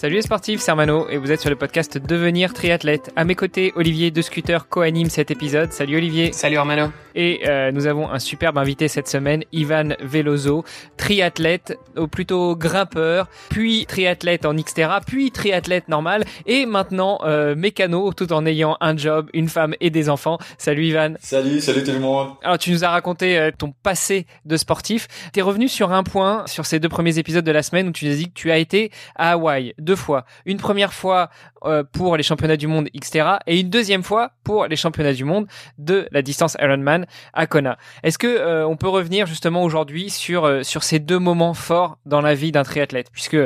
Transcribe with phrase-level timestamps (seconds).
[0.00, 3.10] Salut les sportifs, c'est Armano et vous êtes sur le podcast Devenir triathlète.
[3.16, 5.74] À mes côtés, Olivier de Scooter co-anime cet épisode.
[5.74, 6.32] Salut Olivier.
[6.32, 6.90] Salut Armano.
[7.14, 10.64] Et euh, nous avons un superbe invité cette semaine, Ivan Veloso,
[10.96, 18.12] triathlète, ou plutôt grimpeur, puis triathlète en Xterra, puis triathlète normal, et maintenant euh, mécano,
[18.14, 20.38] tout en ayant un job, une femme et des enfants.
[20.56, 21.14] Salut Ivan.
[21.20, 22.28] Salut, salut tout le monde.
[22.42, 25.08] Alors tu nous as raconté euh, ton passé de sportif.
[25.32, 28.06] T'es revenu sur un point sur ces deux premiers épisodes de la semaine où tu
[28.06, 30.24] nous as dit que tu as été à Hawaï deux fois.
[30.44, 31.30] Une première fois
[31.64, 35.24] euh, pour les championnats du monde Xterra et une deuxième fois pour les championnats du
[35.24, 35.48] monde
[35.78, 37.76] de la distance Ironman à Kona.
[38.04, 41.98] Est-ce que euh, on peut revenir justement aujourd'hui sur euh, sur ces deux moments forts
[42.06, 43.10] dans la vie d'un triathlète?
[43.10, 43.40] Puisque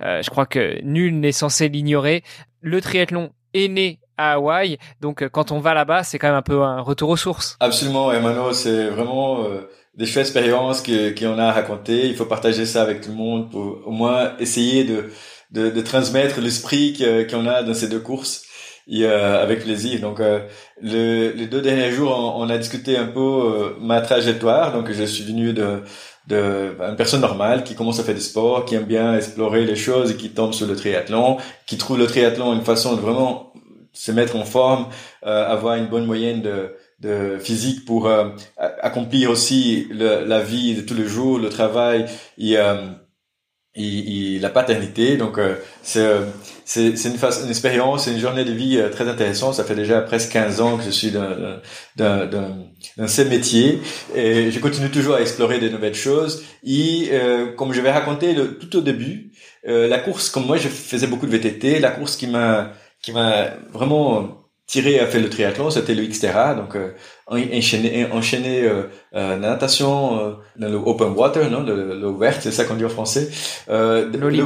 [0.00, 2.24] je crois que nul n'est censé l'ignorer.
[2.62, 6.48] Le triathlon est né à Hawaï, donc quand on va là-bas, c'est quand même un
[6.52, 7.56] peu un retour aux sources.
[7.60, 9.46] Absolument, Emmanuel, c'est vraiment
[9.94, 12.08] des chouettes expériences qu'on a à raconter.
[12.08, 15.10] Il faut partager ça avec tout le monde pour au moins essayer de
[15.52, 16.96] de, de transmettre l'esprit
[17.30, 18.44] qu'on a dans ces deux courses
[18.88, 20.00] et, euh, avec plaisir.
[20.00, 20.40] Donc, euh,
[20.80, 24.72] le, les deux derniers jours, on, a discuté un peu euh, ma trajectoire.
[24.72, 25.82] Donc, je suis venu de,
[26.28, 29.76] de une personne normale qui commence à faire du sport, qui aime bien explorer les
[29.76, 33.52] choses et qui tombe sur le triathlon, qui trouve le triathlon une façon de vraiment
[33.92, 34.86] se mettre en forme,
[35.22, 38.10] avoir une bonne moyenne de, de physique pour
[38.56, 42.06] accomplir aussi le, la vie de tous les jours, le travail
[42.38, 42.56] et
[43.74, 45.16] et, la paternité.
[45.16, 46.06] Donc euh, c'est
[46.64, 49.54] c'est c'est une, une expérience, une journée de vie euh, très intéressante.
[49.54, 51.60] Ça fait déjà presque 15 ans que je suis dans
[51.96, 53.80] dans dans, dans ce métier
[54.14, 56.44] et je continue toujours à explorer de nouvelles choses.
[56.64, 59.32] Et euh, comme je vais raconter le, tout au début,
[59.64, 63.54] la course comme moi je faisais beaucoup de VTT, la course qui m'a qui m'a
[63.72, 64.41] vraiment
[64.72, 66.92] tiré a fait le triathlon, c'était le Xterra, donc euh,
[67.26, 68.84] enchaîné, enchaîné euh,
[69.14, 72.88] euh, natation euh, dans le open water, non, l'eau verte, c'est ça qu'on dit en
[72.88, 73.28] français.
[73.68, 74.44] Euh, le, le,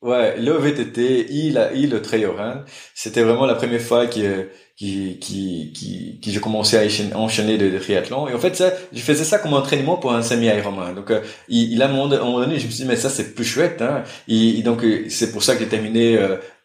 [0.00, 2.64] ouais, le VTT, il a, il le trail run.
[2.94, 7.78] C'était vraiment la première fois que qui qui qui, qui j'ai commencé à enchaîner, des
[7.78, 11.12] triathlons et en fait ça je faisais ça comme entraînement pour un semi Ironman donc
[11.48, 13.44] il, il a à un moment donné je me suis dit mais ça c'est plus
[13.44, 16.18] chouette hein et, donc c'est pour ça que j'ai terminé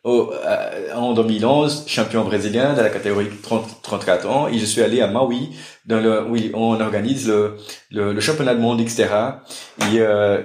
[0.05, 5.01] euh, en 2011, champion brésilien de la catégorie 30, 34 ans, et je suis allé
[5.01, 5.49] à Maui,
[5.85, 7.57] dans le, où on organise le,
[7.91, 9.41] le, le championnat du monde Xterra.
[9.91, 10.41] Et, euh,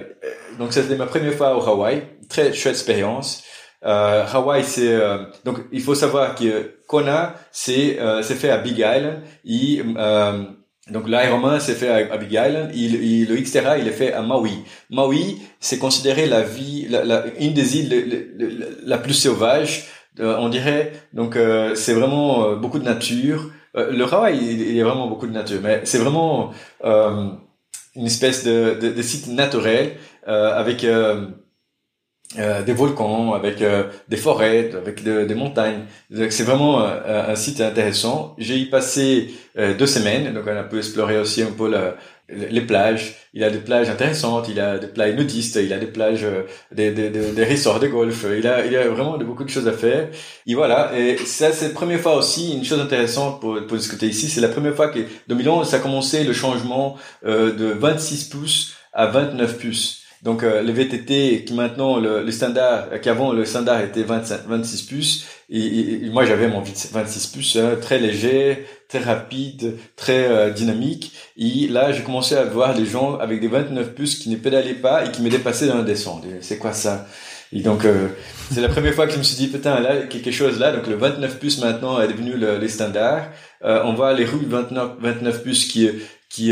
[0.59, 3.43] donc c'était ma première fois au Hawaï, très chouette expérience.
[3.85, 8.77] Euh, Hawaï, c'est euh, donc il faut savoir que Kona, c'est euh, fait à Big
[8.79, 9.21] Island.
[9.45, 10.43] Et, euh,
[10.91, 14.63] donc l'Ironman s'est fait à, Big Island, il, le Xterra il est fait à Maui.
[14.91, 19.85] Maui, c'est considéré la vie, la, une des îles la, plus sauvage,
[20.19, 20.91] euh, on dirait.
[21.13, 23.49] Donc euh, c'est vraiment euh, beaucoup de nature.
[23.73, 26.51] le Hawaï, il, y a vraiment beaucoup de nature, mais c'est vraiment
[26.83, 29.93] une espèce de, de, de site naturel
[30.27, 30.85] avec
[32.37, 35.85] euh, des volcans, avec euh, des forêts, avec des montagnes.
[36.29, 38.35] C'est vraiment euh, un site intéressant.
[38.37, 41.95] J'ai y passé deux semaines, donc on a pu explorer aussi un peu la,
[42.27, 43.15] les plages.
[43.33, 46.25] Il a des plages intéressantes, il a des plages nudistes, il a des plages,
[46.73, 48.25] des, des, des, des resorts de golf.
[48.37, 50.09] Il a, il a vraiment beaucoup de choses à faire.
[50.45, 50.91] Et voilà.
[50.97, 54.41] Et ça, c'est la première fois aussi, une chose intéressante pour, pour discuter ici, c'est
[54.41, 54.99] la première fois que
[55.29, 60.04] 2011, ça a commencé le changement de 26 pouces à 29 pouces.
[60.25, 64.81] Donc euh, le VTT qui maintenant le, le standard qu'avant le standard était 25, 26
[64.81, 71.13] puces et, moi j'avais mon 26 puces hein, très léger, très rapide, très euh, dynamique
[71.37, 74.73] et là j'ai commencé à voir les gens avec des 29 puces qui ne pédalaient
[74.73, 76.23] pas et qui me dépassaient dans la descente.
[76.41, 77.05] C'est quoi ça?
[77.53, 78.07] Et donc euh,
[78.51, 80.87] c'est la première fois que je me suis dit putain là quelque chose là donc
[80.87, 83.29] le 29 puces maintenant est devenu le, les standards.
[83.61, 85.87] on voit les roues 29 29 puces qui
[86.29, 86.51] qui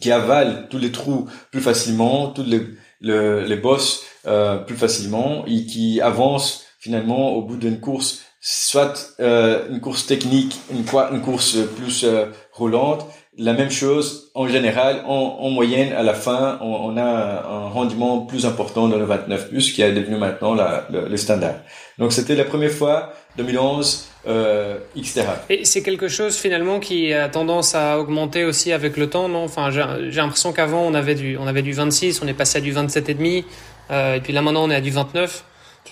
[0.00, 2.62] qui avalent tous les trous plus facilement, tous les
[3.00, 9.14] le, les boss euh, plus facilement et qui avance finalement au bout d'une course, soit
[9.20, 13.06] euh, une course technique, une, une course plus euh, roulante.
[13.38, 17.68] La même chose en général, en, en moyenne, à la fin, on, on, a un
[17.68, 21.54] rendement plus important dans le 29 plus qui est devenu maintenant la, le, le standard.
[21.98, 25.24] Donc c'était la première fois 2011 euh, etc.
[25.48, 29.44] Et c'est quelque chose finalement qui a tendance à augmenter aussi avec le temps, non?
[29.44, 32.60] Enfin, j'ai l'impression qu'avant on avait du on avait du 26, on est passé à
[32.60, 33.46] du 27 et demi,
[33.90, 35.44] euh, et puis là maintenant on est à du 29.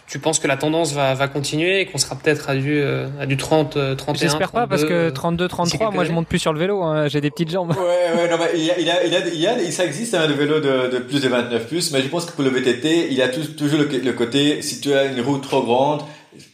[0.06, 3.26] Tu penses que la tendance va, va continuer et qu'on sera peut-être à du, à
[3.26, 6.58] du 30, 31 J'espère pas parce que 32, 33, moi je monte plus sur le
[6.58, 7.70] vélo, hein, j'ai des petites jambes.
[7.70, 9.84] Ouais, ouais, non, mais il y a, il a, il a, il y a ça
[9.84, 12.32] existe un hein, de vélo de, de, plus de 29 plus, mais je pense que
[12.32, 15.42] pour le VTT, il y a toujours le, le côté, si tu as une route
[15.42, 16.02] trop grande,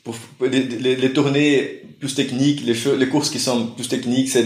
[0.02, 4.40] pour les, les, les, tournées plus techniques, les, les courses qui sont plus techniques, ça,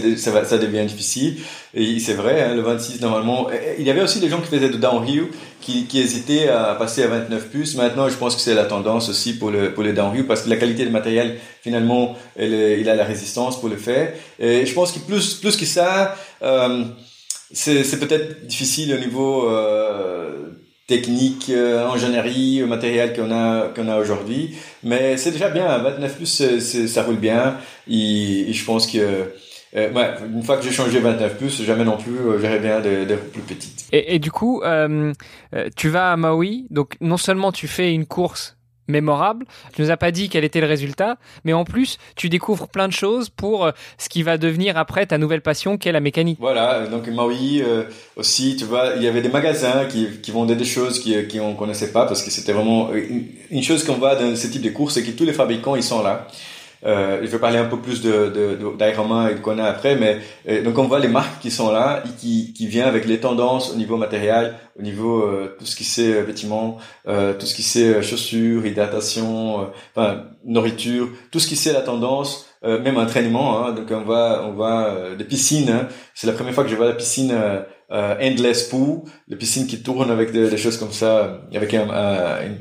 [0.45, 1.35] ça, devient difficile.
[1.73, 3.49] Et c'est vrai, hein, le 26 normalement.
[3.77, 5.25] Il y avait aussi des gens qui faisaient de downhill,
[5.59, 7.75] qui, qui hésitaient à passer à 29 plus.
[7.75, 10.49] Maintenant, je pense que c'est la tendance aussi pour le pour les downhill parce que
[10.49, 14.13] la qualité du matériel, finalement, il a la résistance pour le faire.
[14.39, 16.85] Et je pense que plus plus que ça, euh,
[17.51, 20.47] c'est peut-être difficile au niveau euh,
[20.89, 24.55] technique, euh, ingénierie, matériel qu'on a qu'on a aujourd'hui.
[24.83, 25.77] Mais c'est déjà bien.
[25.77, 26.57] 29 plus,
[26.87, 27.57] ça roule bien.
[27.87, 28.97] Et, je pense que
[29.75, 32.81] euh, ouais, une fois que j'ai changé 29 plus, jamais non plus, euh, j'irai bien
[32.81, 33.85] des plus petites.
[33.91, 35.13] Et, et du coup, euh,
[35.53, 38.57] euh, tu vas à Maui, donc non seulement tu fais une course
[38.89, 39.45] mémorable.
[39.73, 42.87] Tu nous as pas dit quel était le résultat, mais en plus, tu découvres plein
[42.87, 46.01] de choses pour euh, ce qui va devenir après ta nouvelle passion, qui est la
[46.01, 46.37] mécanique.
[46.41, 47.83] Voilà, donc Maui euh,
[48.17, 51.39] aussi, tu vois, il y avait des magasins qui, qui vendaient des choses qui qui
[51.39, 54.61] on connaissait pas parce que c'était vraiment une, une chose qu'on voit dans ce type
[54.61, 56.27] de course, c'est que tous les fabricants ils sont là.
[56.85, 60.19] Euh, je vais parler un peu plus de, de, et de qu'on a après, mais
[60.47, 63.19] euh, donc on voit les marques qui sont là et qui, qui viennent avec les
[63.19, 66.77] tendances au niveau matériel, au niveau euh, tout ce qui c'est euh, vêtements,
[67.07, 72.45] euh, tout ce qui c'est chaussures, hydratation, enfin nourriture, tout ce qui c'est la tendance,
[72.63, 73.65] même entraînement.
[73.65, 75.69] Hein, donc on voit on voit des piscines.
[75.69, 75.87] Hein.
[76.13, 77.33] C'est la première fois que je vois la piscine
[77.91, 81.87] euh, endless pool, les piscines qui tournent avec des, choses comme ça, avec un,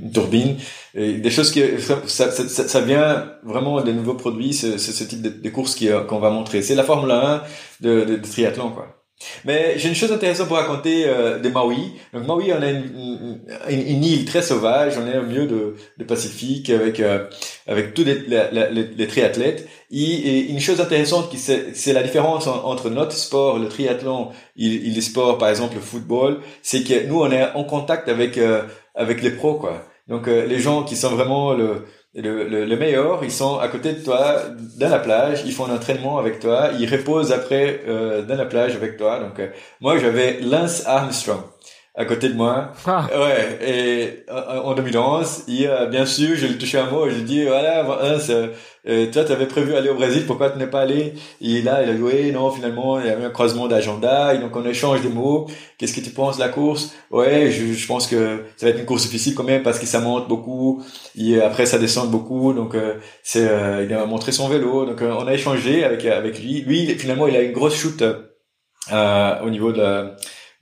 [0.03, 0.57] une turbine,
[0.95, 1.63] des choses qui
[2.07, 5.79] ça, ça, vient vraiment des nouveaux produits, c'est ce type de, de courses
[6.09, 6.63] qu'on va montrer.
[6.63, 7.43] C'est la Formule 1
[7.81, 8.98] de, de, de triathlon, quoi.
[9.45, 11.95] Mais j'ai une chose intéressante pour raconter euh, de Maui.
[12.13, 14.95] Donc Maui, on a une, une, une, île très sauvage.
[14.97, 17.27] On est au milieu de, de Pacifique avec euh,
[17.67, 19.69] avec tous les, les, les, triathlètes.
[19.91, 25.01] Et, une chose intéressante, c'est la différence entre notre sport, le triathlon, et, et les
[25.01, 28.63] sports, par exemple le football, c'est que nous on est en contact avec euh,
[28.95, 29.85] avec les pros, quoi.
[30.09, 31.87] Donc euh, les gens qui sont vraiment le
[32.21, 34.37] le, le, le, meilleur, ils sont à côté de toi,
[34.77, 38.45] dans la plage, ils font un entraînement avec toi, ils reposent après euh, dans la
[38.45, 39.21] plage avec toi.
[39.21, 39.49] Donc euh,
[39.81, 41.43] moi j'avais Lance Armstrong
[41.95, 42.73] à côté de moi.
[42.87, 43.09] Ah.
[43.13, 47.45] Ouais, et en 2011, il, bien sûr, je lui touché un mot et j'ai dit
[47.45, 48.31] voilà, Lance,
[48.89, 51.15] euh, toi, tu avais prévu aller au Brésil, pourquoi tu n'es pas allé?
[51.41, 54.57] Et là, il a dit, non, finalement, il y avait un croisement d'agenda, et donc
[54.57, 55.47] on échange des mots.
[55.77, 56.95] Qu'est-ce que tu penses de la course?
[57.11, 59.87] Ouais, je, je, pense que ça va être une course difficile quand même, parce que
[59.87, 60.83] ça monte beaucoup,
[61.17, 65.03] et après ça descend beaucoup, donc euh, c'est, euh, il a montré son vélo, donc
[65.03, 66.63] euh, on a échangé avec avec lui.
[66.63, 68.03] Lui, finalement, il a une grosse chute
[68.91, 70.11] au niveau de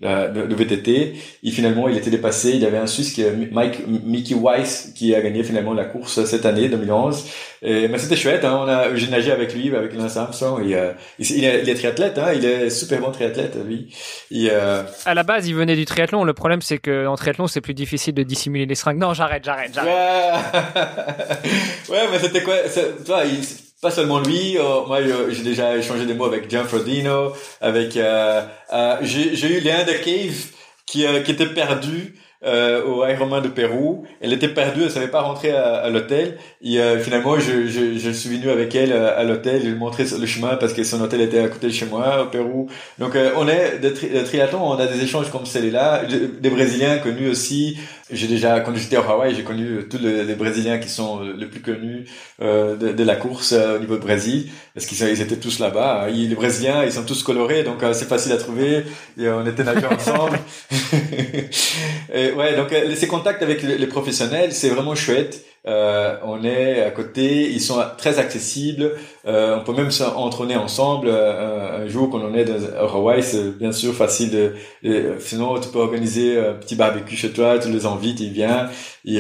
[0.01, 1.15] de, de, VTT.
[1.43, 2.51] Et finalement, il était dépassé.
[2.51, 6.25] Il y avait un Suisse, qui, Mike, Mickey Weiss, qui a gagné finalement la course
[6.25, 7.27] cette année, 2011.
[7.63, 8.45] Et, mais c'était chouette.
[8.45, 8.61] Hein.
[8.63, 10.69] On a, j'ai nagé avec lui, avec Lance Armstrong.
[10.69, 12.19] Et, euh, il, est, il est triathlète.
[12.19, 12.33] Hein.
[12.35, 13.95] Il est super bon triathlète, lui.
[14.31, 14.83] Et, euh...
[15.07, 16.25] À la base, il venait du triathlon.
[16.25, 18.99] Le problème, c'est que en triathlon, c'est plus difficile de dissimuler les seringues.
[18.99, 19.95] Non, j'arrête, j'arrête, j'arrête.
[21.89, 22.57] Ouais, mais c'était quoi?
[23.07, 23.43] Toi, il
[23.87, 24.59] pas seulement lui.
[24.59, 24.99] Euh, moi,
[25.29, 28.43] j'ai déjà échangé des mots avec John Frodino, avec euh,
[28.73, 30.35] euh, j'ai eu de Cave
[30.87, 34.05] qui, qui était perdu euh, au Ironman de Pérou.
[34.21, 36.37] Elle était perdue, elle savait pas rentrer à, à l'hôtel.
[36.63, 39.61] Et euh, finalement, je, je, je, suis venu avec elle à l'hôtel.
[39.61, 41.87] Je lui ai montré le chemin parce que son hôtel était à côté de chez
[41.87, 42.69] moi au Pérou.
[42.99, 46.03] Donc, on est de, tri triathlon, on a des échanges comme celui-là.
[46.41, 47.79] Des Brésiliens connus aussi.
[48.09, 51.61] J'ai déjà, quand j'étais au Hawaï, j'ai connu tous les, Brésiliens qui sont les plus
[51.61, 52.05] connus
[52.41, 55.59] euh, de, de, la course euh, au niveau de Brésil, parce qu'ils ils étaient tous
[55.59, 56.07] là-bas.
[56.09, 58.85] Les Brésiliens, ils sont tous colorés, donc euh, c'est facile à trouver.
[59.19, 60.39] Et on était nageurs ensemble.
[62.15, 65.45] et ouais, donc ces contacts avec les professionnels, c'est vraiment chouette.
[65.67, 68.93] Euh, on est à côté, ils sont très accessibles.
[69.27, 71.09] Euh, on peut même s'entraîner ensemble.
[71.11, 74.31] Euh, un jour, quand on est dans Hawaï, c'est bien sûr facile.
[74.31, 74.55] De,
[75.19, 78.69] sinon, tu peux organiser un petit barbecue chez toi, tu les invites, ils viennent,
[79.05, 79.19] et,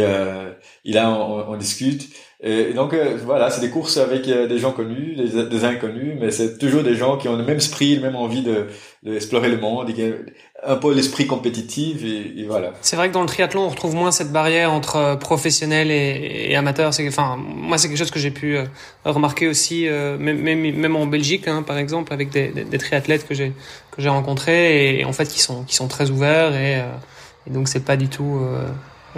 [0.84, 2.08] et là, on, on discute.
[2.42, 6.18] Et donc euh, voilà, c'est des courses avec euh, des gens connus, des, des inconnus,
[6.20, 8.66] mais c'est toujours des gens qui ont le même esprit, le même envie de
[9.02, 9.88] d'explorer le monde,
[10.64, 12.72] un peu l'esprit compétitif et, voilà.
[12.80, 16.50] C'est vrai que dans le triathlon, on retrouve moins cette barrière entre euh, professionnels et,
[16.50, 16.94] et amateurs.
[16.94, 18.58] C'est enfin moi c'est quelque chose que j'ai pu
[19.04, 23.52] remarquer aussi, même, même même en Belgique hein, par exemple, avec des triathlètes que j'ai
[23.90, 26.82] que j'ai rencontrés et, en fait qui sont qui sont très ouverts et,
[27.46, 28.40] et donc c'est pas du tout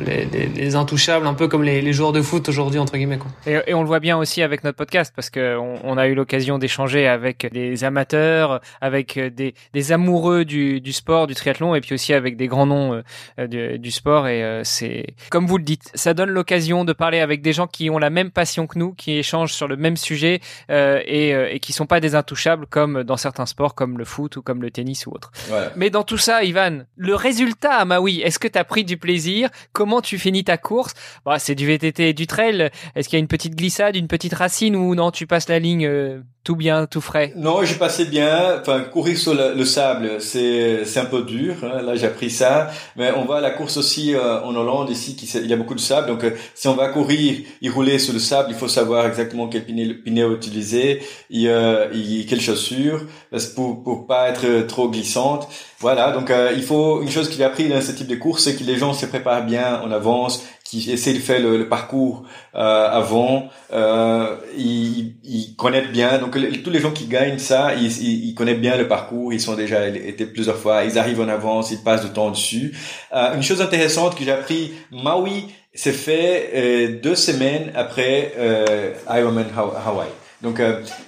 [0.00, 3.18] les, les, les, intouchables, un peu comme les, les joueurs de foot aujourd'hui entre guillemets.
[3.18, 3.30] Quoi.
[3.46, 6.06] Et, et, on le voit bien aussi avec notre podcast parce que on, on a
[6.06, 11.74] eu l'occasion d'échanger avec des amateurs, avec des, des amoureux du, du, sport, du triathlon,
[11.74, 13.02] et puis aussi avec des grands noms
[13.38, 14.28] euh, du, du, sport.
[14.28, 17.66] Et euh, c'est comme vous le dites, ça donne l'occasion de parler avec des gens
[17.66, 20.40] qui ont la même passion que nous, qui échangent sur le même sujet
[20.70, 24.36] euh, et, et qui sont pas des intouchables comme dans certains sports, comme le foot
[24.36, 25.30] ou comme le tennis ou autre.
[25.48, 25.72] Voilà.
[25.76, 28.96] Mais dans tout ça, Ivan, le résultat à Maui, est-ce que tu as pris du
[28.96, 29.50] plaisir?
[29.72, 32.70] Comment tu finis ta course bah, C'est du VTT et du trail.
[32.94, 35.58] Est-ce qu'il y a une petite glissade, une petite racine ou non, tu passes la
[35.58, 38.58] ligne euh, tout bien, tout frais Non, j'ai passé bien.
[38.60, 41.56] Enfin, courir sur le, le sable, c'est c'est un peu dur.
[41.62, 41.82] Hein.
[41.82, 42.70] Là, j'ai appris ça.
[42.96, 45.56] Mais on va à la course aussi euh, en Hollande ici, qui, il y a
[45.56, 46.08] beaucoup de sable.
[46.08, 49.48] Donc, euh, si on va courir, y rouler sur le sable, il faut savoir exactement
[49.48, 51.88] quel pinet utiliser, y, euh,
[52.28, 53.02] quelles chaussures,
[53.54, 55.48] pour pour pas être trop glissante.
[55.80, 56.10] Voilà.
[56.10, 58.56] Donc, euh, il faut une chose que j'ai appris dans ce type de course, c'est
[58.56, 62.24] que les gens se préparent bien en avance, qui essaient de faire le, le parcours
[62.54, 66.18] euh, avant, euh, ils, ils, connaissent bien.
[66.18, 69.32] Donc tous les gens qui gagnent ça, ils, ils, ils, connaissent bien le parcours.
[69.32, 70.84] Ils sont déjà été plusieurs fois.
[70.84, 72.76] Ils arrivent en avance, ils passent du temps dessus.
[73.14, 78.92] Euh, une chose intéressante que j'ai appris, Maui s'est fait euh, deux semaines après euh,
[79.08, 80.10] Ironman Hawaii.
[80.42, 80.60] Donc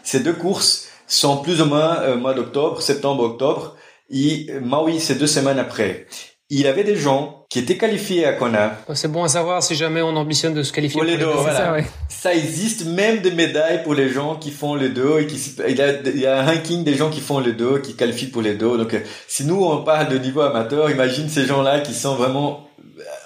[0.03, 3.77] ces deux courses sont plus ou moins mois d'octobre, septembre, octobre.
[4.09, 6.07] Et Maui, c'est deux semaines après
[6.51, 8.77] il avait des gens qui étaient qualifiés à Kona.
[8.95, 11.27] C'est bon à savoir si jamais on ambitionne de se qualifier pour les deux.
[11.27, 11.57] Voilà.
[11.57, 11.85] Ça, ouais.
[12.09, 15.77] ça, existe même des médailles pour les gens qui font les deux et qui il
[15.77, 18.27] y a, il y a un ranking des gens qui font les deux, qui qualifient
[18.27, 18.77] pour les deux.
[18.77, 22.67] Donc si nous on parle de niveau amateur, imagine ces gens-là qui sont vraiment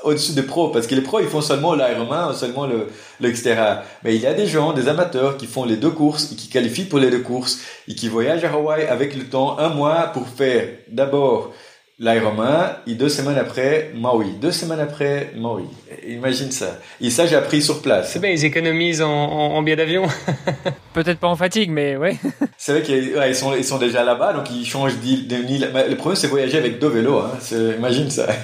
[0.03, 2.89] au-dessus des pros parce que les pros ils font seulement l'Ironman, seulement le,
[3.21, 3.57] le etc.
[4.03, 6.49] Mais il y a des gens, des amateurs qui font les deux courses et qui
[6.49, 10.11] qualifient pour les deux courses et qui voyagent à Hawaï avec le temps un mois
[10.13, 11.53] pour faire d'abord
[11.99, 14.33] l'Ironman, et deux semaines après, Maui.
[14.41, 15.65] Deux semaines après, Maui.
[16.07, 16.79] Imagine ça.
[17.01, 18.13] Et ça, j'ai appris sur place.
[18.13, 20.07] C'est bien, ils économisent en, en, en billet d'avion.
[20.93, 22.17] Peut-être pas en fatigue, mais ouais.
[22.59, 25.29] c'est vrai qu'ils ouais, sont, ils sont déjà là-bas, donc ils changent d'île.
[25.29, 27.21] Le problème, c'est voyager avec deux vélos.
[27.21, 27.39] Hein.
[27.79, 28.27] Imagine ça.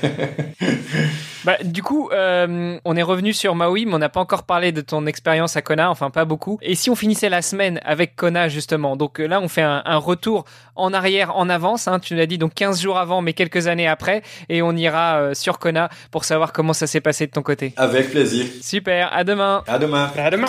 [1.44, 4.72] Bah, du coup, euh, on est revenu sur Maui, mais on n'a pas encore parlé
[4.72, 6.58] de ton expérience à Kona, enfin pas beaucoup.
[6.62, 8.96] Et si on finissait la semaine avec Kona, justement?
[8.96, 10.44] Donc euh, là, on fait un, un retour
[10.76, 13.88] en arrière, en avance, hein, tu l'as dit, donc 15 jours avant, mais quelques années
[13.88, 17.42] après, et on ira euh, sur Kona pour savoir comment ça s'est passé de ton
[17.42, 17.72] côté.
[17.76, 18.46] Avec plaisir.
[18.62, 19.62] Super, à demain.
[19.66, 20.10] À demain.
[20.16, 20.48] À demain.